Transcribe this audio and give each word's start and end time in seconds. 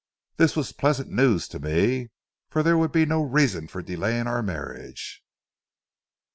This 0.37 0.55
was 0.55 0.71
pleasant 0.71 1.11
news 1.11 1.47
to 1.49 1.59
me, 1.59 2.09
for 2.49 2.63
there 2.63 2.75
would 2.75 2.91
then 2.91 3.01
be 3.03 3.05
no 3.05 3.21
reason 3.21 3.67
for 3.67 3.83
delaying 3.83 4.25
our 4.25 4.41
marriage. 4.41 5.23